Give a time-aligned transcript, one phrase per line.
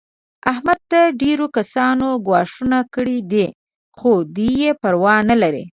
[0.51, 3.45] احمد ته ډېرو کسانو ګواښونه کړي دي.
[3.97, 5.63] خو دی یې پروا نه لري.